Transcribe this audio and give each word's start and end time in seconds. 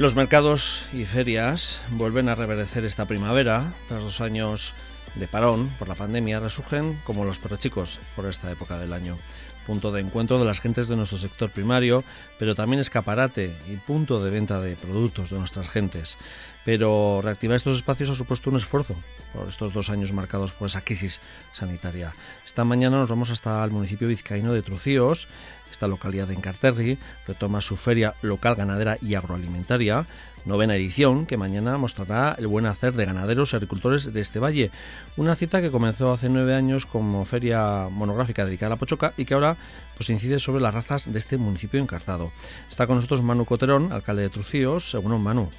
Los 0.00 0.16
mercados 0.16 0.88
y 0.94 1.04
ferias 1.04 1.82
vuelven 1.90 2.30
a 2.30 2.34
reverdecer 2.34 2.86
esta 2.86 3.04
primavera, 3.04 3.74
tras 3.86 4.00
dos 4.00 4.22
años 4.22 4.72
de 5.14 5.28
parón 5.28 5.68
por 5.78 5.88
la 5.88 5.94
pandemia, 5.94 6.40
resurgen 6.40 6.98
como 7.04 7.26
los 7.26 7.38
perrechicos 7.38 7.98
por 8.16 8.24
esta 8.24 8.50
época 8.50 8.78
del 8.78 8.94
año. 8.94 9.18
Punto 9.66 9.92
de 9.92 10.00
encuentro 10.00 10.38
de 10.38 10.44
las 10.44 10.60
gentes 10.60 10.88
de 10.88 10.96
nuestro 10.96 11.18
sector 11.18 11.50
primario, 11.50 12.02
pero 12.38 12.54
también 12.54 12.80
escaparate 12.80 13.54
y 13.68 13.76
punto 13.76 14.22
de 14.22 14.30
venta 14.30 14.60
de 14.60 14.74
productos 14.76 15.30
de 15.30 15.38
nuestras 15.38 15.68
gentes. 15.68 16.16
Pero 16.64 17.20
reactivar 17.22 17.56
estos 17.56 17.76
espacios 17.76 18.10
ha 18.10 18.14
supuesto 18.14 18.50
un 18.50 18.56
esfuerzo 18.56 18.96
por 19.32 19.48
estos 19.48 19.72
dos 19.72 19.90
años 19.90 20.12
marcados 20.12 20.52
por 20.52 20.68
esa 20.68 20.82
crisis 20.82 21.20
sanitaria. 21.52 22.12
Esta 22.44 22.64
mañana 22.64 22.98
nos 22.98 23.08
vamos 23.08 23.30
hasta 23.30 23.64
el 23.64 23.70
municipio 23.70 24.08
vizcaíno 24.08 24.52
de 24.52 24.62
Trucíos, 24.62 25.28
esta 25.70 25.88
localidad 25.88 26.26
de 26.26 26.34
Encarterri 26.34 26.98
retoma 27.26 27.60
su 27.60 27.76
feria 27.76 28.14
local 28.22 28.56
ganadera 28.56 28.98
y 29.00 29.14
agroalimentaria, 29.14 30.04
novena 30.44 30.74
edición, 30.74 31.26
que 31.26 31.36
mañana 31.36 31.78
mostrará 31.78 32.34
el 32.38 32.46
buen 32.46 32.66
hacer 32.66 32.94
de 32.94 33.04
ganaderos 33.04 33.52
y 33.52 33.56
agricultores 33.56 34.12
de 34.12 34.20
este 34.20 34.38
valle. 34.38 34.70
Una 35.16 35.36
cita 35.36 35.60
que 35.60 35.70
comenzó 35.70 36.12
hace 36.12 36.28
nueve 36.28 36.54
años 36.54 36.86
como 36.86 37.24
feria 37.24 37.88
monográfica 37.90 38.44
dedicada 38.44 38.72
a 38.72 38.76
la 38.76 38.78
pochoca 38.78 39.12
y 39.16 39.24
que 39.24 39.34
ahora 39.34 39.49
pues, 39.96 40.10
incide 40.10 40.38
sobre 40.38 40.62
las 40.62 40.72
razas 40.72 41.12
de 41.12 41.18
este 41.18 41.36
municipio 41.36 41.80
encartado. 41.80 42.32
Está 42.68 42.86
con 42.86 42.96
nosotros 42.96 43.22
Manu 43.22 43.44
Coterón, 43.44 43.92
alcalde 43.92 44.22
de 44.22 44.30
Trucíos. 44.30 44.90
Según 44.90 45.22
Manu. 45.22 45.50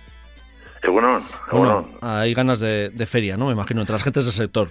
Bueno, 1.51 1.87
hay 2.01 2.33
ganas 2.33 2.59
de, 2.59 2.89
de 2.89 3.05
feria, 3.05 3.37
¿no? 3.37 3.45
Me 3.47 3.53
imagino, 3.53 3.81
entre 3.81 3.93
las 3.93 4.03
gentes 4.03 4.25
del 4.25 4.33
sector. 4.33 4.69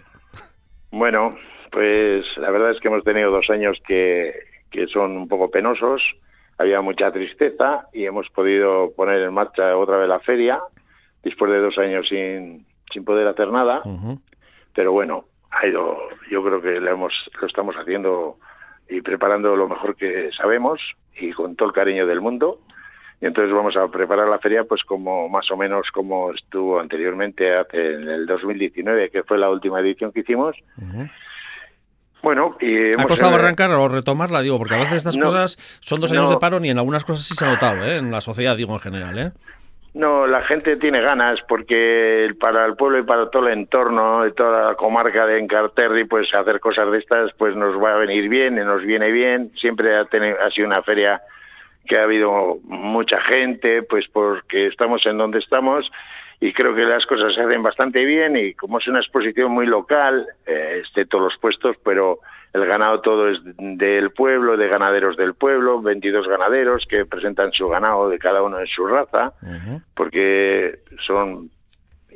Bueno, 0.91 1.37
pues 1.71 2.25
la 2.37 2.51
verdad 2.51 2.73
es 2.73 2.81
que 2.81 2.89
hemos 2.89 3.05
tenido 3.05 3.31
dos 3.31 3.49
años 3.49 3.79
que, 3.87 4.35
que 4.71 4.89
son 4.89 5.17
un 5.17 5.29
poco 5.29 5.51
penosos. 5.53 6.03
Había 6.59 6.81
mucha 6.81 7.13
tristeza 7.13 7.87
y 7.93 8.07
hemos 8.07 8.29
podido 8.31 8.93
poner 8.97 9.23
en 9.23 9.33
marcha 9.33 9.77
otra 9.77 9.99
vez 9.99 10.09
la 10.09 10.19
feria 10.19 10.61
después 11.23 11.51
de 11.53 11.61
dos 11.61 11.79
años 11.79 12.09
sin, 12.09 12.67
sin 12.93 13.05
poder 13.05 13.29
hacer 13.29 13.49
nada. 13.53 13.83
Pero 14.75 14.93
bueno, 14.93 15.27
ha 15.51 15.67
ido, 15.67 15.97
yo 16.29 16.43
creo 16.43 16.61
que 16.61 16.81
lo, 16.81 16.91
hemos, 16.91 17.13
lo 17.41 17.47
estamos 17.47 17.77
haciendo 17.77 18.39
y 18.91 19.01
preparando 19.01 19.57
lo 19.57 19.69
mejor 19.69 19.97
que 19.97 20.31
sabemos 20.33 20.81
y 21.15 21.33
con 21.33 21.57
todo 21.57 21.69
el 21.69 21.75
cariño 21.75 22.07
del 22.07 22.21
mundo. 22.21 22.61
Y 23.21 23.27
entonces 23.27 23.55
vamos 23.55 23.77
a 23.77 23.87
preparar 23.89 24.29
la 24.29 24.39
feria 24.39 24.65
pues 24.65 24.83
como 24.83 25.29
más 25.29 25.51
o 25.51 25.57
menos 25.57 25.91
como 25.93 26.33
estuvo 26.33 26.81
anteriormente 26.81 27.55
hace 27.55 27.95
en 27.95 28.09
el 28.09 28.27
2019, 28.27 29.11
que 29.11 29.23
fue 29.23 29.39
la 29.39 29.51
última 29.51 29.81
edición 29.81 30.11
que 30.11 30.21
hicimos. 30.21 30.57
Bueno, 32.23 32.57
y 32.61 32.93
¿Ha 32.99 33.05
costado 33.05 33.35
arrancar 33.35 33.71
o 33.71 33.89
retomarla? 33.89 34.41
Digo, 34.43 34.59
porque 34.59 34.75
a 34.75 34.79
veces 34.79 34.97
estas 34.97 35.19
cosas 35.19 35.57
son 35.81 36.01
dos 36.01 36.13
años 36.13 36.31
de 36.31 36.39
paro 36.39 36.63
y 36.65 36.71
en 36.71 36.79
algunas 36.79 37.05
cosas 37.05 37.27
sí 37.27 37.35
se 37.35 37.45
ha 37.45 37.49
notado, 37.49 37.85
¿eh? 37.85 37.97
en 37.97 38.11
la 38.11 38.21
sociedad, 38.21 38.57
digo, 38.57 38.75
en 38.75 38.81
general. 38.81 39.19
¿eh? 39.19 39.33
No, 39.93 40.27
la 40.29 40.43
gente 40.43 40.77
tiene 40.77 41.01
ganas 41.01 41.41
porque 41.49 42.33
para 42.39 42.65
el 42.65 42.77
pueblo 42.77 42.99
y 42.99 43.03
para 43.03 43.29
todo 43.29 43.49
el 43.49 43.55
entorno 43.55 44.23
de 44.23 44.31
toda 44.31 44.69
la 44.69 44.75
comarca 44.77 45.27
de 45.27 45.41
Encarterri, 45.41 46.05
pues 46.05 46.33
hacer 46.33 46.61
cosas 46.61 46.93
de 46.93 46.99
estas 46.99 47.33
pues 47.33 47.57
nos 47.57 47.83
va 47.83 47.95
a 47.95 47.99
venir 47.99 48.29
bien 48.29 48.57
y 48.57 48.61
nos 48.61 48.83
viene 48.83 49.11
bien. 49.11 49.51
Siempre 49.57 49.97
ha, 49.97 50.05
tenido, 50.05 50.37
ha 50.41 50.51
sido 50.53 50.69
una 50.69 50.83
feria 50.83 51.21
que 51.87 51.99
ha 51.99 52.05
habido 52.05 52.59
mucha 52.63 53.21
gente, 53.23 53.83
pues 53.83 54.07
porque 54.09 54.69
estamos 54.69 55.05
en 55.07 55.19
donde 55.19 55.41
estamos 55.41 55.91
y 56.41 56.53
creo 56.55 56.75
que 56.75 56.85
las 56.85 57.05
cosas 57.05 57.35
se 57.35 57.43
hacen 57.43 57.63
bastante 57.63 58.05
bien 58.05 58.35
y 58.35 58.55
como 58.55 58.79
es 58.79 58.89
una 58.89 59.01
exposición 59.01 59.53
muy 59.53 59.67
local, 59.67 60.27
eh, 60.47 60.83
todos 61.09 61.25
los 61.25 61.39
puestos, 61.39 61.77
pero 61.85 62.19
el 62.55 62.65
ganado 62.65 63.01
todo 63.03 63.29
es 63.29 63.39
del 63.45 64.11
pueblo, 64.11 64.57
de 64.57 64.69
ganaderos 64.69 65.17
del 65.17 65.35
pueblo, 65.35 65.83
22 65.83 66.27
ganaderos 66.27 66.87
que 66.89 67.05
presentan 67.05 67.53
su 67.53 67.69
ganado 67.69 68.09
de 68.09 68.19
cada 68.19 68.43
uno 68.43 68.59
en 68.59 68.67
su 68.67 68.87
raza, 68.87 69.35
porque 69.95 70.81
son 71.07 71.51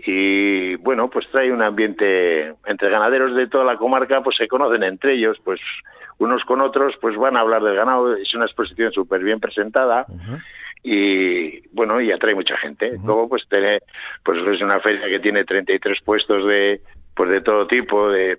y 0.06 0.74
bueno, 0.76 1.08
pues 1.08 1.28
trae 1.30 1.52
un 1.52 1.62
ambiente 1.62 2.52
entre 2.66 2.90
ganaderos 2.90 3.34
de 3.36 3.46
toda 3.46 3.64
la 3.64 3.76
comarca, 3.76 4.22
pues 4.22 4.36
se 4.36 4.48
conocen 4.48 4.82
entre 4.82 5.14
ellos, 5.14 5.38
pues 5.44 5.60
unos 6.18 6.44
con 6.44 6.60
otros, 6.60 6.94
pues 7.00 7.16
van 7.16 7.36
a 7.36 7.40
hablar 7.40 7.62
del 7.62 7.76
ganado, 7.76 8.16
es 8.16 8.34
una 8.34 8.46
exposición 8.46 8.90
súper 8.92 9.22
bien 9.22 9.38
presentada 9.38 10.06
y 10.84 11.66
bueno, 11.68 12.00
y 12.00 12.12
atrae 12.12 12.34
mucha 12.34 12.56
gente. 12.58 12.98
Luego 13.02 13.28
pues 13.28 13.48
tiene, 13.48 13.80
pues 14.22 14.38
es 14.46 14.60
una 14.60 14.78
feria 14.80 15.08
que 15.08 15.18
tiene 15.18 15.44
33 15.44 16.00
puestos 16.02 16.46
de 16.46 16.82
pues 17.16 17.30
de 17.30 17.40
todo 17.40 17.66
tipo, 17.66 18.10
de 18.10 18.38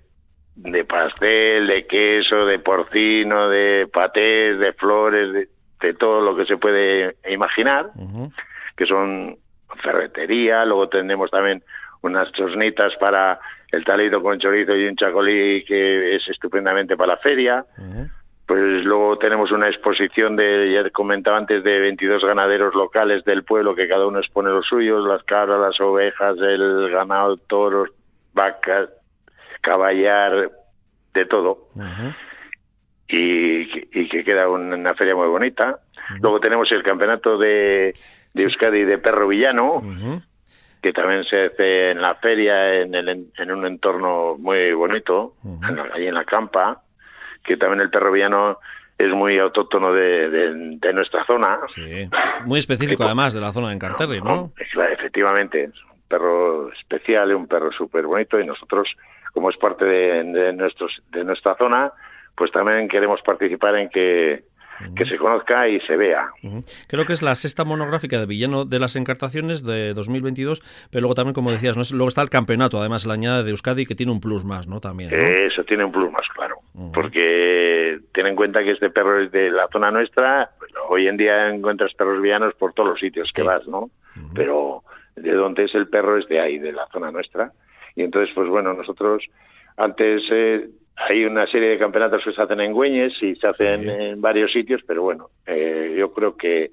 de 0.56 0.84
pastel, 0.84 1.66
de 1.66 1.86
queso, 1.86 2.46
de 2.46 2.58
porcino, 2.58 3.48
de 3.48 3.88
patés, 3.92 4.58
de 4.58 4.72
flores, 4.72 5.48
de, 5.80 5.94
todo 5.94 6.20
lo 6.20 6.34
que 6.34 6.46
se 6.46 6.56
puede 6.56 7.16
imaginar, 7.28 7.90
que 8.76 8.86
son 8.86 9.36
ferretería, 9.82 10.64
luego 10.64 10.88
tenemos 10.88 11.30
también 11.30 11.62
unas 12.02 12.32
chosnitas 12.32 12.96
para 12.96 13.38
el 13.70 13.84
talito 13.84 14.22
con 14.22 14.38
chorizo 14.38 14.74
y 14.74 14.86
un 14.86 14.96
chacolí 14.96 15.64
que 15.64 16.16
es 16.16 16.28
estupendamente 16.28 16.96
para 16.96 17.14
la 17.14 17.18
feria. 17.18 17.64
Pues 18.46 18.84
luego 18.84 19.18
tenemos 19.18 19.50
una 19.50 19.66
exposición 19.66 20.36
de, 20.36 20.72
ya 20.72 20.88
comentaba 20.90 21.36
antes, 21.36 21.64
de 21.64 21.80
22 21.80 22.24
ganaderos 22.24 22.74
locales 22.74 23.24
del 23.24 23.42
pueblo 23.42 23.74
que 23.74 23.88
cada 23.88 24.06
uno 24.06 24.20
expone 24.20 24.50
los 24.50 24.66
suyos, 24.66 25.06
las 25.06 25.24
cabras, 25.24 25.60
las 25.60 25.80
ovejas, 25.80 26.36
el 26.38 26.88
ganado, 26.90 27.36
toros, 27.38 27.90
vacas, 28.32 28.88
caballar, 29.62 30.52
de 31.12 31.26
todo. 31.26 31.68
y, 33.08 33.66
que 34.08 34.22
queda 34.22 34.48
una 34.48 34.94
feria 34.94 35.16
muy 35.16 35.26
bonita. 35.26 35.80
Luego 36.20 36.38
tenemos 36.38 36.70
el 36.70 36.84
campeonato 36.84 37.38
de, 37.38 37.94
de 38.32 38.42
Euskadi 38.44 38.84
de 38.84 38.98
perro 38.98 39.26
villano, 39.26 39.82
que 40.80 40.92
también 40.92 41.24
se 41.24 41.46
hace 41.46 41.90
en 41.90 42.00
la 42.00 42.14
feria, 42.14 42.74
en, 42.74 42.94
el, 42.94 43.28
en 43.36 43.50
un 43.50 43.66
entorno 43.66 44.36
muy 44.38 44.72
bonito, 44.72 45.34
allí 45.92 46.06
en 46.06 46.14
la 46.14 46.24
campa 46.24 46.82
que 47.46 47.56
también 47.56 47.80
el 47.80 47.90
perro 47.90 48.12
villano 48.12 48.58
es 48.98 49.12
muy 49.12 49.38
autóctono 49.38 49.92
de, 49.92 50.30
de, 50.30 50.92
nuestra 50.92 51.24
zona. 51.26 51.58
Sí, 51.74 52.08
muy 52.44 52.58
específico 52.58 53.04
además 53.04 53.34
de 53.34 53.40
la 53.40 53.52
zona 53.52 53.68
de 53.68 53.74
Encarterri, 53.74 54.20
¿no? 54.20 54.52
Efectivamente, 54.56 55.64
es 55.64 55.84
un 55.84 56.00
perro 56.08 56.72
especial, 56.72 57.34
un 57.34 57.46
perro 57.46 57.70
súper 57.72 58.06
bonito 58.06 58.40
y 58.40 58.46
nosotros, 58.46 58.88
como 59.32 59.50
es 59.50 59.56
parte 59.58 59.84
de, 59.84 60.24
de, 60.24 60.52
nuestros, 60.54 61.02
de 61.10 61.24
nuestra 61.24 61.56
zona, 61.56 61.92
pues 62.34 62.50
también 62.52 62.88
queremos 62.88 63.20
participar 63.22 63.76
en 63.76 63.90
que 63.90 64.44
que 64.94 65.04
se 65.04 65.16
conozca 65.16 65.68
y 65.68 65.80
se 65.80 65.96
vea. 65.96 66.30
Creo 66.88 67.06
que 67.06 67.12
es 67.12 67.22
la 67.22 67.34
sexta 67.34 67.64
monográfica 67.64 68.18
de 68.18 68.26
Villano 68.26 68.64
de 68.64 68.78
las 68.78 68.96
Encartaciones 68.96 69.64
de 69.64 69.94
2022, 69.94 70.62
pero 70.90 71.02
luego 71.02 71.14
también, 71.14 71.34
como 71.34 71.50
decías, 71.50 71.76
¿no? 71.76 71.82
luego 71.92 72.08
está 72.08 72.22
el 72.22 72.30
campeonato, 72.30 72.78
además 72.80 73.04
el 73.04 73.10
añade 73.10 73.44
de 73.44 73.50
Euskadi, 73.50 73.86
que 73.86 73.94
tiene 73.94 74.12
un 74.12 74.20
plus 74.20 74.44
más, 74.44 74.66
¿no? 74.66 74.80
También. 74.80 75.12
Eso 75.12 75.64
tiene 75.64 75.84
un 75.84 75.92
plus 75.92 76.10
más, 76.10 76.28
claro, 76.34 76.56
porque 76.92 77.98
ten 78.12 78.26
en 78.26 78.36
cuenta 78.36 78.62
que 78.62 78.72
este 78.72 78.90
perro 78.90 79.20
es 79.20 79.30
de 79.32 79.50
la 79.50 79.68
zona 79.68 79.90
nuestra, 79.90 80.50
hoy 80.88 81.08
en 81.08 81.16
día 81.16 81.48
encuentras 81.48 81.94
perros 81.94 82.20
villanos 82.20 82.54
por 82.54 82.72
todos 82.72 82.90
los 82.90 83.00
sitios 83.00 83.32
que 83.32 83.42
vas, 83.42 83.66
¿no? 83.66 83.90
Pero 84.34 84.82
de 85.14 85.32
donde 85.32 85.64
es 85.64 85.74
el 85.74 85.88
perro 85.88 86.18
es 86.18 86.28
de 86.28 86.40
ahí, 86.40 86.58
de 86.58 86.72
la 86.72 86.86
zona 86.92 87.10
nuestra. 87.10 87.52
Y 87.94 88.02
entonces, 88.02 88.34
pues 88.34 88.48
bueno, 88.48 88.74
nosotros 88.74 89.24
antes... 89.76 90.22
Eh, 90.30 90.68
hay 90.96 91.26
una 91.26 91.46
serie 91.46 91.68
de 91.68 91.78
campeonatos 91.78 92.24
que 92.24 92.32
se 92.32 92.40
hacen 92.40 92.58
en 92.58 92.72
Güeñes 92.72 93.22
y 93.22 93.36
se 93.36 93.46
hacen 93.46 93.88
en 93.88 94.20
varios 94.20 94.50
sitios, 94.50 94.80
pero 94.86 95.02
bueno, 95.02 95.28
eh, 95.44 95.94
yo 95.98 96.10
creo 96.12 96.36
que 96.38 96.70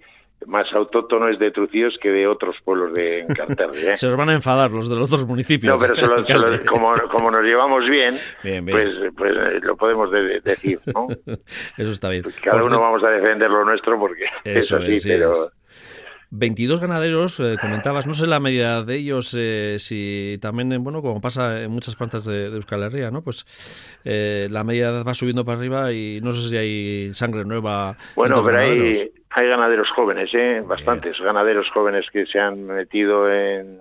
más 0.48 0.72
autóctono 0.74 1.30
es 1.30 1.40
de 1.40 1.52
Trucíos 1.52 1.98
que 2.02 2.10
de 2.10 2.28
otros 2.28 2.56
pueblos 2.64 2.94
de 2.94 3.22
Encanterri. 3.22 3.78
¿eh? 3.88 3.98
se 3.98 4.08
nos 4.08 4.18
van 4.18 4.30
a 4.30 4.34
enfadar 4.34 4.72
los 4.72 4.90
de 4.90 4.96
los 4.96 5.08
otros 5.12 5.26
municipios. 5.26 5.74
No, 5.74 5.80
pero 5.80 5.96
como, 6.66 6.94
como, 7.12 7.32
nos 7.32 7.44
llevamos 7.44 7.88
bien, 7.90 8.18
Pues, 8.42 8.90
pues 9.18 9.34
eh, 9.36 9.60
lo 9.62 9.76
podemos 9.76 10.10
decir, 10.12 10.80
¿no? 10.94 11.08
Eso 11.78 11.92
está 11.92 12.10
bien. 12.10 12.24
Pues 12.24 12.40
cada 12.40 12.64
uno 12.64 12.80
vamos 12.80 13.04
a 13.04 13.10
defender 13.10 13.50
lo 13.50 13.66
nuestro 13.66 14.00
porque 14.00 14.26
eso, 14.46 14.78
es 14.78 14.84
así, 14.84 15.10
pero... 15.10 15.50
22 16.36 16.82
ganaderos, 16.82 17.40
eh, 17.40 17.58
comentabas, 17.62 18.08
no 18.08 18.16
sé 18.16 18.26
la 18.26 18.40
medida 18.40 18.82
de 18.82 18.96
ellos, 18.96 19.38
eh, 19.38 19.76
si 19.78 20.40
también, 20.42 20.72
eh, 20.74 20.80
bueno, 20.80 21.04
como 21.04 21.22
pasa 21.22 21.62
en 21.62 21.70
muchas 21.70 21.96
plantas 21.96 22.26
de, 22.26 22.46
Euskal 22.46 22.82
Herria, 22.82 23.12
¿no? 23.12 23.22
Pues 23.22 23.46
la 24.04 24.64
media 24.64 25.04
va 25.04 25.14
subiendo 25.14 25.46
para 25.46 25.60
arriba 25.60 25.92
y 25.92 26.20
no 26.22 26.32
sé 26.32 26.50
si 26.50 26.58
hay 26.58 27.14
sangre 27.14 27.46
nueva. 27.46 27.96
Bueno, 28.16 28.42
pero 28.44 28.58
hay, 28.58 29.12
hay 29.30 29.48
ganaderos 29.48 29.92
jóvenes, 29.92 30.32
¿eh? 30.34 30.64
Bastantes 30.66 31.20
ganaderos 31.20 31.70
jóvenes 31.70 32.08
que 32.12 32.26
se 32.26 32.40
han 32.40 32.66
metido 32.66 33.32
en, 33.32 33.78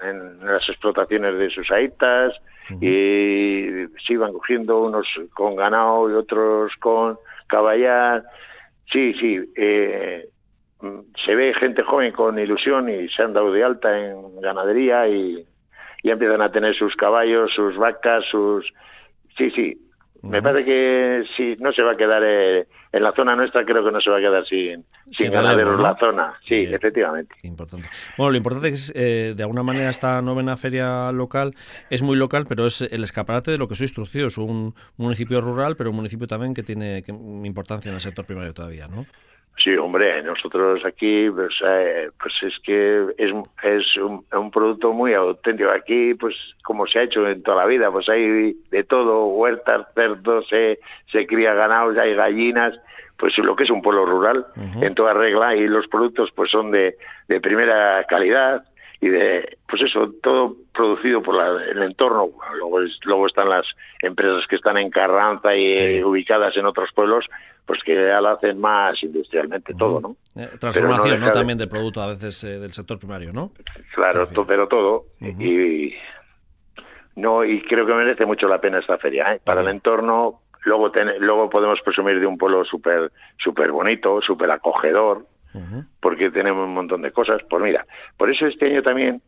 en 0.00 0.46
las 0.46 0.66
explotaciones 0.70 1.36
de 1.38 1.50
sus 1.50 1.70
aitas 1.70 2.32
y 2.80 3.66
se 4.06 4.14
iban 4.14 4.32
cogiendo 4.32 4.82
unos 4.82 5.06
con 5.34 5.56
ganado 5.56 6.10
y 6.10 6.14
otros 6.14 6.72
con 6.80 7.18
caballar. 7.48 8.24
Sí, 8.90 9.12
sí, 9.14 9.38
eh, 9.56 10.26
se 11.24 11.34
ve 11.34 11.54
gente 11.54 11.82
joven 11.82 12.12
con 12.12 12.38
ilusión 12.38 12.88
y 12.88 13.08
se 13.08 13.22
han 13.22 13.32
dado 13.32 13.52
de 13.52 13.62
alta 13.62 13.98
en 13.98 14.40
ganadería 14.40 15.08
y 15.08 15.46
ya 16.02 16.12
empiezan 16.12 16.42
a 16.42 16.50
tener 16.50 16.74
sus 16.74 16.96
caballos, 16.96 17.52
sus 17.54 17.76
vacas, 17.76 18.24
sus... 18.30 18.72
Sí, 19.38 19.50
sí, 19.52 19.78
Me 20.22 20.42
parece 20.42 20.64
que 20.64 21.24
si 21.36 21.56
no 21.62 21.72
se 21.72 21.82
va 21.82 21.92
a 21.92 21.96
quedar 21.96 22.22
eh, 22.24 22.66
en 22.92 23.02
la 23.02 23.12
zona 23.12 23.34
nuestra, 23.34 23.64
creo 23.64 23.84
que 23.84 23.92
no 23.92 24.00
se 24.00 24.10
va 24.10 24.18
a 24.18 24.20
quedar 24.20 24.44
sin, 24.46 24.84
sin, 25.10 25.30
ganaderos 25.30 25.80
la 25.80 25.96
zona. 25.96 26.34
Sí, 26.46 26.68
efectivamente. 26.70 27.34
Importante. 27.44 27.88
Bueno, 28.18 28.32
lo 28.32 28.36
importante 28.36 28.68
es 28.68 28.92
que 28.92 29.30
eh, 29.30 29.34
de 29.34 29.42
alguna 29.42 29.62
manera 29.62 29.88
esta 29.88 30.20
novena 30.20 30.56
feria 30.56 31.12
local 31.12 31.54
es 31.88 32.02
muy 32.02 32.16
local, 32.16 32.44
pero 32.48 32.66
es 32.66 32.82
el 32.82 33.04
escaparate 33.04 33.52
de 33.52 33.58
lo 33.58 33.68
que 33.68 33.74
sois 33.74 33.94
Trucíos, 33.94 34.36
un 34.36 34.74
municipio 34.96 35.40
rural, 35.40 35.76
pero 35.76 35.90
un 35.90 35.96
municipio 35.96 36.26
también 36.26 36.52
que 36.52 36.62
tiene 36.62 37.02
importancia 37.44 37.88
en 37.88 37.94
el 37.94 38.00
sector 38.00 38.26
primario 38.26 38.52
todavía, 38.52 38.88
¿no? 38.88 39.06
Sí, 39.58 39.76
hombre, 39.76 40.22
nosotros 40.22 40.84
aquí, 40.84 41.28
pues, 41.30 41.54
eh, 41.64 42.10
pues 42.20 42.34
es 42.42 42.58
que 42.60 43.06
es, 43.18 43.32
es 43.62 43.96
un, 43.96 44.50
producto 44.50 44.92
muy 44.92 45.14
auténtico. 45.14 45.70
Aquí, 45.70 46.14
pues 46.14 46.34
como 46.64 46.86
se 46.86 46.98
ha 46.98 47.02
hecho 47.02 47.28
en 47.28 47.42
toda 47.42 47.58
la 47.58 47.66
vida, 47.66 47.90
pues 47.90 48.08
hay 48.08 48.56
de 48.70 48.84
todo, 48.84 49.26
huertas, 49.26 49.86
cerdos, 49.94 50.48
se, 50.48 50.80
se 51.10 51.26
cría 51.26 51.54
ganados, 51.54 51.96
hay 51.98 52.14
gallinas, 52.14 52.74
pues 53.18 53.36
lo 53.38 53.54
que 53.54 53.64
es 53.64 53.70
un 53.70 53.82
pueblo 53.82 54.04
rural 54.04 54.46
en 54.80 54.94
toda 54.96 55.14
regla 55.14 55.54
y 55.54 55.68
los 55.68 55.86
productos 55.86 56.32
pues 56.34 56.50
son 56.50 56.72
de, 56.72 56.96
de 57.28 57.40
primera 57.40 58.04
calidad 58.08 58.64
y 59.00 59.08
de 59.08 59.58
pues 59.68 59.82
eso 59.82 60.12
todo 60.22 60.56
producido 60.74 61.22
por 61.22 61.36
el 61.68 61.82
entorno. 61.82 62.30
Luego 62.56 62.80
luego 63.04 63.26
están 63.26 63.48
las 63.48 63.66
empresas 64.00 64.44
que 64.48 64.56
están 64.56 64.76
en 64.76 64.90
Carranza 64.90 65.54
y 65.54 66.02
ubicadas 66.02 66.56
en 66.56 66.66
otros 66.66 66.90
pueblos 66.92 67.26
pues 67.66 67.82
que 67.84 67.94
ya 67.94 68.20
lo 68.20 68.30
hacen 68.30 68.60
más 68.60 69.00
industrialmente 69.02 69.74
todo, 69.74 70.00
¿no? 70.00 70.16
Eh, 70.34 70.48
transformación, 70.58 71.20
¿no? 71.20 71.30
También 71.30 71.58
del 71.58 71.68
producto 71.68 72.02
a 72.02 72.08
veces 72.08 72.42
eh, 72.44 72.58
del 72.58 72.72
sector 72.72 72.98
primario, 72.98 73.32
¿no? 73.32 73.52
Claro, 73.94 74.28
pero 74.46 74.66
todo. 74.66 75.06
Y 75.20 75.94
no 77.16 77.44
y 77.44 77.62
creo 77.62 77.86
que 77.86 77.94
merece 77.94 78.26
mucho 78.26 78.48
la 78.48 78.60
pena 78.60 78.78
esta 78.78 78.98
feria, 78.98 79.34
¿eh? 79.34 79.40
Para 79.44 79.60
el 79.60 79.68
entorno, 79.68 80.40
luego 80.64 80.90
luego 81.20 81.50
podemos 81.50 81.80
presumir 81.82 82.18
de 82.18 82.26
un 82.26 82.38
pueblo 82.38 82.64
súper 82.64 83.12
super 83.38 83.70
bonito, 83.70 84.20
súper 84.22 84.50
acogedor, 84.50 85.26
porque 86.00 86.30
tenemos 86.30 86.66
un 86.66 86.74
montón 86.74 87.02
de 87.02 87.12
cosas. 87.12 87.42
Pues 87.48 87.62
mira, 87.62 87.86
por 88.16 88.30
eso 88.30 88.46
este 88.46 88.66
año 88.66 88.82
también 88.82 89.22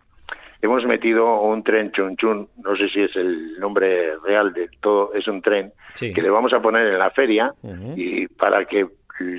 hemos 0.64 0.84
metido 0.86 1.42
un 1.42 1.62
tren 1.62 1.92
chun 1.92 2.16
chun, 2.16 2.48
no 2.62 2.74
sé 2.76 2.88
si 2.88 3.02
es 3.02 3.14
el 3.16 3.58
nombre 3.58 4.16
real 4.18 4.52
de 4.52 4.68
todo, 4.80 5.12
es 5.14 5.28
un 5.28 5.42
tren 5.42 5.72
que 5.98 6.22
le 6.22 6.30
vamos 6.30 6.52
a 6.52 6.60
poner 6.60 6.86
en 6.86 6.98
la 6.98 7.10
feria 7.10 7.52
y 7.96 8.26
para 8.28 8.64
que 8.64 8.86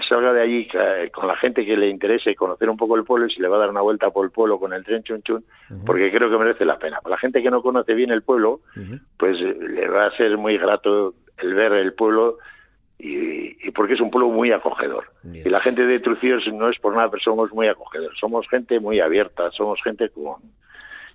salga 0.07 0.31
de 0.33 0.41
allí 0.41 0.67
con 1.11 1.27
la 1.27 1.35
gente 1.35 1.65
que 1.65 1.75
le 1.75 1.89
interese 1.89 2.35
conocer 2.35 2.69
un 2.69 2.77
poco 2.77 2.95
el 2.95 3.03
pueblo 3.03 3.25
y 3.25 3.31
se 3.31 3.41
le 3.41 3.47
va 3.47 3.57
a 3.57 3.59
dar 3.59 3.69
una 3.69 3.81
vuelta 3.81 4.09
por 4.11 4.25
el 4.25 4.31
pueblo 4.31 4.59
con 4.59 4.71
el 4.73 4.83
tren 4.85 5.03
chun 5.03 5.21
chun, 5.23 5.43
porque 5.85 6.11
creo 6.11 6.29
que 6.29 6.37
merece 6.37 6.63
la 6.63 6.77
pena. 6.77 6.99
Para 7.01 7.15
la 7.15 7.19
gente 7.19 7.41
que 7.41 7.51
no 7.51 7.61
conoce 7.61 7.93
bien 7.93 8.11
el 8.11 8.21
pueblo, 8.21 8.61
pues 9.17 9.39
eh, 9.41 9.55
le 9.59 9.87
va 9.87 10.05
a 10.05 10.11
ser 10.11 10.37
muy 10.37 10.57
grato 10.57 11.15
el 11.39 11.53
ver 11.55 11.73
el 11.73 11.93
pueblo 11.93 12.37
y, 12.97 13.71
porque 13.71 13.95
es 13.95 13.99
un 13.99 14.09
pueblo 14.09 14.29
muy 14.29 14.51
acogedor. 14.51 15.05
Y 15.23 15.49
la 15.49 15.59
gente 15.59 15.85
de 15.85 15.99
Trucíos 15.99 16.47
no 16.53 16.69
es 16.69 16.79
por 16.79 16.95
nada, 16.95 17.09
pero 17.09 17.21
somos 17.21 17.51
muy 17.51 17.67
acogedores, 17.67 18.17
somos 18.19 18.47
gente 18.47 18.79
muy 18.79 18.99
abierta, 18.99 19.51
somos 19.51 19.81
gente 19.83 20.09
con 20.09 20.35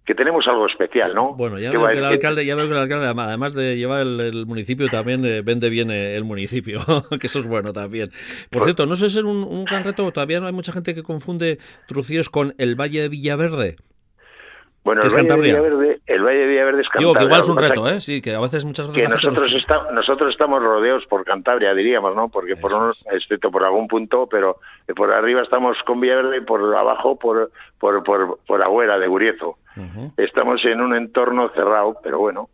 que 0.05 0.14
tenemos 0.14 0.47
algo 0.49 0.67
especial, 0.67 1.14
¿no? 1.14 1.35
Bueno, 1.35 1.58
ya 1.58 1.70
veo, 1.70 1.87
que 1.87 1.99
el 1.99 2.05
alcalde, 2.05 2.44
ya 2.44 2.55
veo 2.55 2.67
que 2.67 2.73
el 2.73 2.79
alcalde, 2.79 3.06
además 3.06 3.55
de 3.55 3.76
llevar 3.76 4.00
el, 4.00 4.47
municipio, 4.47 4.88
también 4.88 5.25
eh, 5.25 5.43
vende 5.43 5.70
bien 5.70 5.91
eh, 5.91 6.17
el 6.17 6.25
municipio, 6.25 6.81
que 7.20 7.26
eso 7.26 7.41
es 7.41 7.47
bueno 7.47 7.73
también. 7.73 8.08
Por 8.50 8.61
pues 8.61 8.64
cierto, 8.64 8.87
no 8.87 8.97
sé 8.97 9.11
ser 9.11 9.25
un, 9.25 9.44
un 9.44 9.64
gran 9.64 9.85
reto, 9.85 10.11
todavía 10.11 10.41
no 10.41 10.47
hay 10.47 10.52
mucha 10.52 10.73
gente 10.73 10.94
que 10.94 11.02
confunde 11.02 11.58
Trucíos 11.87 12.29
con 12.29 12.55
el 12.58 12.75
Valle 12.75 13.02
de 13.02 13.08
Villaverde. 13.08 13.76
Bueno, 14.82 15.02
el 15.02 15.11
Valle, 15.11 15.29
de 15.29 15.37
Villaverde, 15.37 16.00
el 16.06 16.23
Valle 16.23 16.38
de 16.38 16.47
Villaverde 16.47 16.81
es 16.81 16.88
Cantabria. 16.88 17.08
Digo 17.08 17.14
que 17.14 17.25
igual 17.25 17.41
es 17.41 17.49
un 17.49 17.58
reto, 17.58 17.88
¿eh? 17.88 18.00
Sí, 18.00 18.23
que 18.23 18.35
a 18.35 18.41
veces 18.41 18.64
muchas 18.64 18.88
veces... 18.88 19.02
Que 19.02 19.08
nosotros, 19.08 19.52
nosotros 19.93 20.31
estamos 20.31 20.62
rodeados 20.62 21.05
por 21.06 21.23
Cantabria, 21.25 21.75
diríamos, 21.75 22.17
¿no? 22.17 22.31
Porque 22.31 22.56
por 22.56 22.73
un, 22.73 22.93
excepto 23.12 23.50
por 23.50 23.62
algún 23.62 23.88
punto, 23.88 24.26
pero 24.26 24.58
por 24.97 25.12
arriba 25.14 25.43
estamos 25.43 25.76
con 25.85 26.00
Villaverde 26.00 26.38
y 26.38 26.41
por 26.41 26.75
abajo 26.75 27.17
por, 27.17 27.50
por, 27.79 28.02
por, 28.02 28.38
por 28.47 28.62
Agüera, 28.62 28.99
de 28.99 29.06
Guriezo. 29.06 29.58
Estamos 30.17 30.65
en 30.65 30.81
un 30.81 30.95
entorno 30.95 31.49
cerrado, 31.51 31.97
pero 32.03 32.19
bueno, 32.19 32.51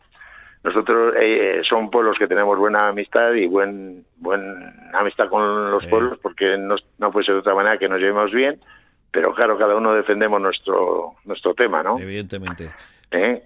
nosotros 0.63 1.15
eh, 1.21 1.63
son 1.69 1.91
pueblos 1.91 2.19
que 2.19 2.29
tenemos 2.29 2.59
buena 2.59 2.89
amistad 2.89 3.33
y 3.33 3.47
buen 3.47 4.05
buena 4.17 4.75
amistad 4.93 5.29
con 5.29 5.71
los 5.71 5.87
pueblos 5.87 6.19
porque 6.23 6.57
no, 6.59 6.77
no 6.99 7.11
puede 7.11 7.27
ser 7.27 7.35
de 7.35 7.41
otra 7.41 7.55
manera 7.55 7.79
que 7.79 7.89
nos 7.89 7.99
llevemos 7.99 8.33
bien 8.33 8.61
pero 9.17 9.33
claro, 9.33 9.57
cada 9.57 9.75
uno 9.75 9.95
defendemos 9.95 10.39
nuestro 10.43 11.15
nuestro 11.25 11.55
tema, 11.55 11.83
¿no? 11.83 11.99
Evidentemente. 11.99 12.71
¿Eh? 13.11 13.43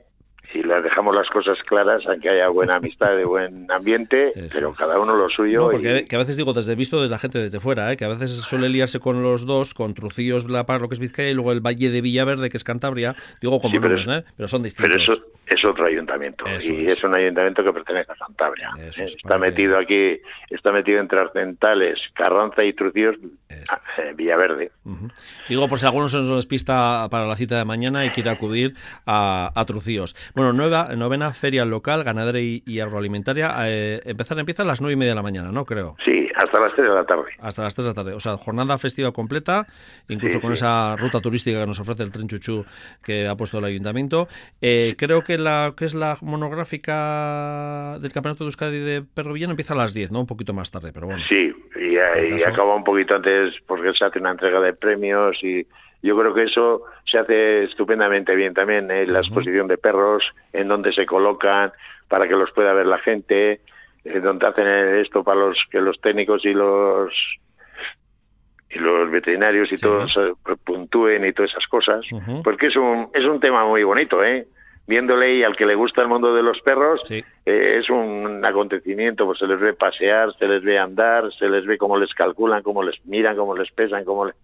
Si 0.53 0.63
las 0.63 0.83
dejamos 0.83 1.15
las 1.15 1.29
cosas 1.29 1.59
claras, 1.63 2.03
aunque 2.07 2.29
haya 2.29 2.49
buena 2.49 2.77
amistad 2.77 3.17
de 3.17 3.25
buen 3.25 3.71
ambiente, 3.71 4.33
pero 4.53 4.73
cada 4.73 4.99
uno 4.99 5.15
lo 5.15 5.29
suyo. 5.29 5.63
No, 5.63 5.71
porque 5.71 6.07
que 6.09 6.17
a 6.17 6.19
veces 6.19 6.37
digo, 6.37 6.53
desde 6.53 6.75
visto 6.75 7.03
de 7.03 7.09
la 7.09 7.19
gente 7.19 7.39
desde 7.39 7.61
fuera, 7.61 7.93
¿eh? 7.93 7.97
que 7.97 8.05
a 8.05 8.09
veces 8.09 8.31
suele 8.31 8.69
liarse 8.69 8.99
con 8.99 9.23
los 9.23 9.47
dos, 9.47 9.75
con 9.75 9.95
Trucillos, 9.95 10.49
La 10.49 10.67
Paz, 10.67 10.81
lo 10.81 10.89
que 10.89 10.95
es 10.95 10.99
Vizcaya, 10.99 11.29
y 11.29 11.35
luego 11.35 11.53
el 11.53 11.61
Valle 11.61 11.91
de 11.91 12.01
Villaverde, 12.01 12.51
que 12.51 12.57
es 12.57 12.65
Cantabria, 12.65 13.15
digo 13.41 13.61
como 13.61 13.81
pero, 13.81 13.97
¿eh? 13.97 14.25
pero 14.37 14.49
son 14.49 14.63
distintos. 14.63 14.93
Pero 14.93 15.13
eso 15.13 15.25
es 15.47 15.65
otro 15.65 15.87
ayuntamiento, 15.87 16.45
y 16.49 16.87
es. 16.87 17.03
un 17.05 17.17
ayuntamiento 17.17 17.63
que 17.63 17.73
pertenece 17.73 18.13
a 18.13 18.15
Cantabria. 18.15 18.71
¿eh? 18.79 18.91
está 18.97 19.39
metido 19.39 19.79
aquí, 19.79 20.21
está 20.49 20.73
metido 20.73 21.01
entre 21.01 21.21
Arcentales, 21.21 21.99
Carranza 22.15 22.65
y 22.65 22.73
Trucillos, 22.73 23.17
eh, 23.49 24.15
Villaverde. 24.15 24.71
Digo, 25.49 25.69
por 25.69 25.79
si 25.79 25.87
alguno 25.87 26.09
se 26.09 26.19
nos 26.19 26.31
despista 26.31 27.09
para 27.11 27.27
la 27.27 27.37
cita 27.37 27.59
de 27.59 27.65
mañana 27.65 28.05
y 28.05 28.11
quiere 28.11 28.31
acudir 28.31 28.75
a, 29.07 29.51
a 29.55 29.65
Trucillos. 29.65 30.15
Bueno, 30.41 30.55
nueva, 30.55 30.89
novena 30.97 31.33
feria 31.33 31.67
local, 31.67 32.03
ganadera 32.03 32.41
y, 32.41 32.81
agroalimentaria. 32.81 33.55
Eh, 33.67 34.01
empezar 34.07 34.39
empieza 34.39 34.63
a 34.63 34.65
las 34.65 34.81
nueve 34.81 34.95
y 34.95 34.97
media 34.97 35.11
de 35.13 35.17
la 35.17 35.23
mañana, 35.23 35.53
¿no? 35.53 35.67
Creo. 35.67 35.97
Sí, 36.03 36.31
hasta 36.35 36.59
las 36.59 36.73
tres 36.73 36.89
de 36.89 36.95
la 36.95 37.05
tarde. 37.05 37.25
Hasta 37.41 37.63
las 37.63 37.75
tres 37.75 37.85
de 37.85 37.91
la 37.91 37.95
tarde. 37.95 38.15
O 38.15 38.21
sea, 38.21 38.39
jornada 38.39 38.79
festiva 38.79 39.13
completa, 39.13 39.67
incluso 40.09 40.41
con 40.41 40.55
esa 40.55 40.97
ruta 40.97 41.21
turística 41.21 41.61
que 41.61 41.67
nos 41.67 41.79
ofrece 41.79 42.05
el 42.05 42.11
tren 42.11 42.27
Chuchú 42.27 42.65
que 43.05 43.29
ha 43.29 43.37
puesto 43.37 43.59
el 43.59 43.67
ayuntamiento. 43.67 44.29
Eh, 44.63 44.95
creo 44.97 45.25
que 45.25 45.37
la 45.37 45.75
que 45.77 45.85
es 45.85 45.95
la 45.95 46.17
monográfica 46.23 47.99
del 48.01 48.11
Campeonato 48.11 48.45
de 48.45 48.49
Euskadi 48.49 48.79
de 48.79 49.03
Perro 49.03 49.35
Villano 49.35 49.51
empieza 49.51 49.75
a 49.75 49.77
las 49.77 49.93
diez, 49.93 50.11
¿no? 50.11 50.21
Un 50.21 50.27
poquito 50.27 50.55
más 50.55 50.71
tarde, 50.71 50.91
pero 50.95 51.09
bueno. 51.09 51.23
Sí, 51.29 51.53
y, 51.79 51.97
y 51.97 52.43
acaba 52.45 52.75
un 52.75 52.85
poquito 52.85 53.15
antes 53.15 53.57
porque 53.67 53.93
se 53.93 54.07
hace 54.07 54.21
una 54.21 54.31
entrega 54.31 54.59
de 54.61 54.73
premios 54.73 55.37
y 55.45 55.67
yo 56.03 56.19
creo 56.19 56.35
que 56.35 56.45
eso 56.45 56.83
se 57.05 57.19
hace 57.19 57.65
estupendamente 57.65 58.35
bien 58.35 58.55
también, 58.55 58.91
¿eh? 58.91 59.07
la 59.07 59.21
exposición 59.21 59.69
de 59.69 59.79
perros, 59.79 60.25
en 60.53 60.69
donde 60.69 60.93
se 60.93 61.05
colocan 61.07 61.73
para 62.09 62.27
que 62.27 62.35
los 62.35 62.51
pueda 62.53 62.73
ver 62.73 62.87
la 62.87 62.99
gente, 62.99 63.61
en 64.05 64.23
donde 64.23 64.47
hacen 64.47 64.67
esto 64.67 65.23
para 65.23 65.41
los 65.41 65.59
que 65.71 65.81
los 65.81 66.01
técnicos 66.01 66.45
y 66.45 66.55
los 66.55 67.13
y 68.73 68.79
los 68.79 69.11
veterinarios 69.11 69.73
y 69.73 69.77
todos 69.77 70.17
eh, 70.17 70.33
puntúen 70.65 71.27
y 71.27 71.33
todas 71.33 71.51
esas 71.51 71.67
cosas, 71.67 72.05
porque 72.45 72.69
es 72.69 72.77
un 72.77 73.09
es 73.13 73.25
un 73.25 73.41
tema 73.41 73.67
muy 73.67 73.83
bonito, 73.83 74.25
¿eh? 74.25 74.47
Viéndole 74.87 75.35
y 75.37 75.45
al 75.45 75.55
que 75.55 75.67
le 75.67 75.75
gusta 75.75 76.03
el 76.03 76.09
mundo 76.09 76.35
de 76.35 76.43
los 76.43 76.61
perros, 76.63 77.03
eh, 77.11 77.23
es 77.45 77.91
un 77.91 78.43
acontecimiento, 78.45 79.27
pues 79.27 79.39
se 79.39 79.47
les 79.47 79.61
ve 79.61 79.73
pasear, 79.73 80.33
se 80.37 80.49
les 80.49 80.65
ve 80.65 80.79
andar, 80.79 81.33
se 81.33 81.49
les 81.49 81.65
ve 81.67 81.79
cómo 81.79 81.97
les 81.97 82.13
calculan, 82.15 82.63
cómo 82.63 82.83
les 82.83 83.05
miran, 83.05 83.37
cómo 83.37 83.55
les 83.55 83.71
pesan, 83.71 84.05
cómo 84.05 84.25
les 84.25 84.35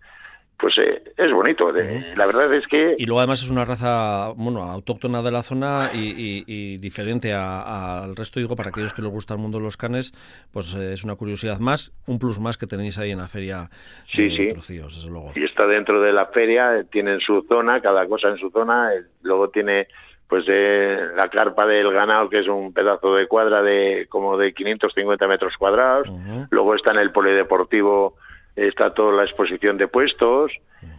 pues 0.59 0.79
eh, 0.79 1.03
es 1.17 1.33
bonito. 1.33 1.71
La 1.71 2.27
verdad 2.27 2.53
es 2.55 2.67
que... 2.67 2.95
Y 2.97 3.05
luego 3.05 3.21
además 3.21 3.43
es 3.43 3.51
una 3.51 3.65
raza, 3.65 4.33
bueno, 4.37 4.63
autóctona 4.63 5.23
de 5.23 5.31
la 5.31 5.43
zona 5.43 5.91
y, 5.93 6.79
diferente 6.79 7.33
al 7.33 8.17
resto, 8.17 8.41
digo, 8.41 8.57
para 8.57 8.71
aquellos 8.71 8.95
que 8.95 9.03
les 9.03 9.11
gusta 9.11 9.35
el 9.35 9.41
mundo 9.41 9.59
de 9.59 9.65
los 9.65 9.77
canes, 9.77 10.13
pues 10.53 10.75
eh, 10.75 10.93
es 10.93 11.05
una 11.05 11.17
curiosidad 11.17 11.59
más, 11.59 11.93
un 12.07 12.19
plus 12.19 12.41
más 12.41 12.57
que 12.57 12.67
tenéis 12.67 12.99
ahí 12.99 13.11
en 13.11 13.19
la 13.19 13.29
feria 13.29 13.69
sí, 14.11 14.31
sí. 14.31 14.47
desde 14.47 15.11
luego. 15.11 15.33
Y 15.35 15.45
está 15.45 15.67
dentro 15.67 16.01
de 16.01 16.13
la 16.13 16.27
feria, 16.27 16.85
tienen 16.91 17.21
su 17.21 17.45
zona, 17.49 17.81
cada 17.81 18.07
cosa 18.07 18.29
en 18.29 18.39
su 18.39 18.51
zona, 18.51 18.95
eh, 18.95 19.03
luego 19.23 19.51
tiene 19.51 19.89
pues 20.29 20.45
la 20.49 21.29
carpa 21.29 21.67
del 21.67 21.93
ganado 21.93 22.29
que 22.29 22.41
es 22.41 22.49
un 22.49 22.73
pedazo 22.73 23.15
de 23.15 23.29
cuadra 23.29 23.63
de 23.63 24.09
como 24.09 24.37
de 24.37 24.55
550 24.55 25.29
metros 25.29 25.57
cuadrados, 25.57 26.09
luego 26.51 26.75
está 26.75 26.91
en 26.91 26.99
el 26.99 27.13
polideportivo 27.13 28.17
está 28.57 28.95
toda 28.95 29.13
la 29.13 29.25
exposición 29.25 29.77
de 29.77 29.87
puestos 29.87 30.51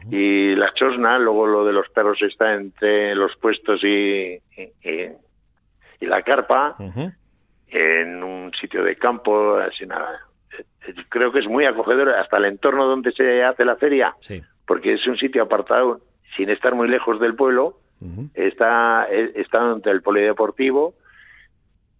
y 0.09 0.55
la 0.55 0.73
chosna, 0.73 1.17
luego 1.17 1.47
lo 1.47 1.65
de 1.65 1.73
los 1.73 1.89
perros 1.89 2.21
está 2.21 2.53
entre 2.53 3.15
los 3.15 3.35
puestos 3.37 3.83
y, 3.83 4.39
y, 4.55 6.05
la 6.05 6.21
carpa, 6.21 6.75
en 7.67 8.23
un 8.23 8.53
sitio 8.53 8.83
de 8.83 8.95
campo, 8.95 9.55
así 9.57 9.85
nada. 9.85 10.21
Creo 11.09 11.31
que 11.31 11.39
es 11.39 11.47
muy 11.47 11.65
acogedor 11.65 12.09
hasta 12.09 12.37
el 12.37 12.45
entorno 12.45 12.85
donde 12.85 13.11
se 13.11 13.43
hace 13.43 13.65
la 13.65 13.75
feria, 13.75 14.15
porque 14.65 14.93
es 14.93 15.05
un 15.07 15.17
sitio 15.17 15.43
apartado, 15.43 16.01
sin 16.35 16.49
estar 16.49 16.75
muy 16.75 16.87
lejos 16.87 17.19
del 17.19 17.35
pueblo, 17.35 17.79
está, 18.33 19.07
está 19.09 19.71
entre 19.71 19.91
el 19.91 20.01
polideportivo, 20.01 20.93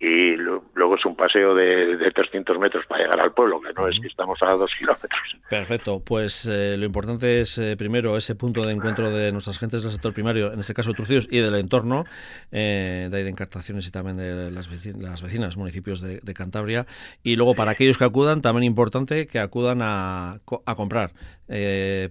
y 0.07 0.35
luego 0.37 0.95
es 0.95 1.05
un 1.05 1.15
paseo 1.15 1.53
de, 1.53 1.97
de, 1.97 2.11
300 2.11 2.57
metros 2.59 2.85
para 2.85 3.03
llegar 3.03 3.19
al 3.19 3.33
pueblo, 3.33 3.59
que 3.59 3.73
no 3.73 3.87
es 3.87 3.99
que 3.99 4.07
estamos 4.07 4.41
a 4.41 4.51
dos 4.51 4.71
kilómetros. 4.77 5.37
Perfecto, 5.49 6.01
pues 6.03 6.45
eh, 6.45 6.77
lo 6.77 6.85
importante 6.85 7.41
es 7.41 7.57
eh, 7.57 7.75
primero 7.77 8.15
ese 8.15 8.35
punto 8.35 8.65
de 8.65 8.73
encuentro 8.73 9.11
de 9.11 9.31
nuestras 9.31 9.59
gentes 9.59 9.83
del 9.83 9.91
sector 9.91 10.13
primario, 10.13 10.53
en 10.53 10.59
este 10.59 10.73
caso 10.73 10.93
Trucíos, 10.93 11.27
y 11.29 11.39
del 11.39 11.55
entorno, 11.55 12.05
eh, 12.51 13.07
de 13.11 13.17
ahí 13.17 13.23
de 13.23 13.29
Encartaciones 13.29 13.87
y 13.87 13.91
también 13.91 14.17
de 14.17 14.51
las, 14.51 14.69
vecinas, 14.69 15.21
vecinas 15.21 15.57
municipios 15.57 16.01
de, 16.01 16.33
Cantabria, 16.33 16.85
y 17.23 17.35
luego 17.35 17.55
para 17.55 17.71
aquellos 17.71 17.97
que 17.97 18.05
acudan, 18.05 18.41
también 18.41 18.63
importante 18.63 19.27
que 19.27 19.39
acudan 19.39 19.81
a, 19.81 20.39
a 20.65 20.75
comprar 20.75 21.11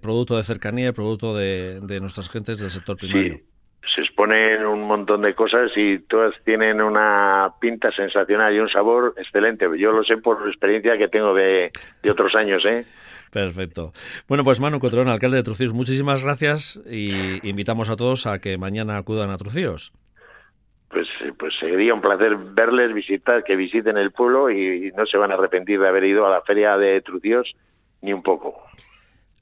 producto 0.00 0.36
de 0.36 0.42
cercanía, 0.42 0.92
producto 0.92 1.34
de, 1.34 1.80
de 1.82 2.00
nuestras 2.00 2.28
gentes 2.28 2.58
del 2.58 2.70
sector 2.70 2.96
primario 2.96 3.40
se 3.94 4.00
exponen 4.00 4.64
un 4.66 4.82
montón 4.82 5.22
de 5.22 5.34
cosas 5.34 5.70
y 5.76 5.98
todas 6.00 6.34
tienen 6.44 6.80
una 6.80 7.52
pinta 7.60 7.90
sensacional 7.92 8.54
y 8.54 8.58
un 8.58 8.68
sabor 8.68 9.14
excelente. 9.16 9.66
Yo 9.78 9.92
lo 9.92 10.04
sé 10.04 10.16
por 10.16 10.44
la 10.44 10.50
experiencia 10.50 10.98
que 10.98 11.08
tengo 11.08 11.34
de, 11.34 11.70
otros 12.10 12.34
años, 12.34 12.64
¿eh? 12.64 12.84
Perfecto. 13.30 13.92
Bueno, 14.28 14.44
pues 14.44 14.60
Manu 14.60 14.80
Cotrón, 14.80 15.08
alcalde 15.08 15.38
de 15.38 15.42
Trucíos, 15.42 15.74
muchísimas 15.74 16.22
gracias 16.22 16.80
y 16.88 17.46
invitamos 17.48 17.90
a 17.90 17.96
todos 17.96 18.26
a 18.26 18.38
que 18.38 18.56
mañana 18.56 18.96
acudan 18.96 19.30
a 19.30 19.36
Trucíos. 19.36 19.92
Pues, 20.88 21.08
pues 21.38 21.54
sería 21.58 21.92
un 21.92 22.00
placer 22.00 22.36
verles, 22.36 22.94
visitar, 22.94 23.44
que 23.44 23.56
visiten 23.56 23.98
el 23.98 24.12
pueblo 24.12 24.50
y 24.50 24.92
no 24.96 25.04
se 25.04 25.18
van 25.18 25.32
a 25.32 25.34
arrepentir 25.34 25.80
de 25.80 25.88
haber 25.88 26.04
ido 26.04 26.26
a 26.26 26.30
la 26.30 26.42
feria 26.42 26.78
de 26.78 27.00
Trucíos 27.02 27.54
ni 28.00 28.12
un 28.12 28.22
poco 28.22 28.62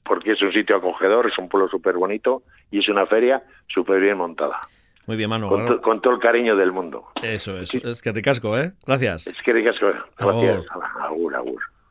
porque 0.05 0.33
es 0.33 0.41
un 0.41 0.53
sitio 0.53 0.77
acogedor, 0.77 1.27
es 1.27 1.37
un 1.37 1.49
pueblo 1.49 1.67
súper 1.67 1.95
bonito 1.95 2.43
y 2.71 2.79
es 2.79 2.87
una 2.87 3.05
feria 3.05 3.43
súper 3.67 3.99
bien 3.99 4.17
montada. 4.17 4.61
Muy 5.07 5.17
bien, 5.17 5.29
Manu. 5.29 5.49
Con, 5.81 6.01
todo 6.01 6.13
el 6.13 6.19
cariño 6.19 6.55
del 6.55 6.71
mundo. 6.71 7.07
Eso 7.21 7.59
es. 7.59 7.73
Es 7.73 8.01
que 8.01 8.11
ricasco, 8.11 8.57
¿eh? 8.57 8.71
Gracias. 8.87 9.27
Es 9.27 9.37
que 9.43 9.53
ricasco. 9.53 9.87
Gracias. 10.17 10.65
Agur, 10.99 11.35
agur. 11.35 11.61